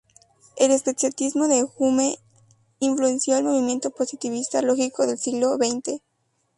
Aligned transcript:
El 0.57 0.71
escepticismo 0.71 1.47
de 1.47 1.63
Hume 1.77 2.15
influenció 2.79 3.37
el 3.37 3.43
movimiento 3.43 3.91
positivista 3.91 4.63
lógico 4.63 5.05
del 5.05 5.19
siglo 5.19 5.59
veinte. 5.59 6.01